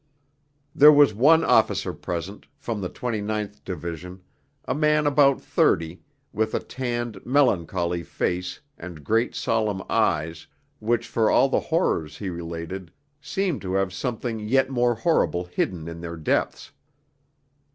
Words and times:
There 0.73 0.91
was 0.91 1.13
one 1.13 1.43
officer 1.43 1.93
present, 1.93 2.47
from 2.57 2.81
the 2.81 2.89
29th 2.89 3.63
Division, 3.63 4.23
a 4.65 4.73
man 4.73 5.05
about 5.05 5.39
thirty, 5.39 6.01
with 6.33 6.55
a 6.55 6.59
tanned, 6.59 7.23
melancholy 7.23 8.01
face 8.01 8.61
and 8.79 9.03
great 9.03 9.35
solemn 9.35 9.83
eyes, 9.91 10.47
which, 10.79 11.07
for 11.07 11.29
all 11.29 11.49
the 11.49 11.59
horrors 11.59 12.17
he 12.17 12.29
related, 12.29 12.91
seemed 13.21 13.61
to 13.61 13.75
have 13.75 13.93
something 13.93 14.39
yet 14.39 14.71
more 14.71 14.95
horrible 14.95 15.43
hidden 15.43 15.87
in 15.87 16.01
their 16.01 16.17
depths. 16.17 16.71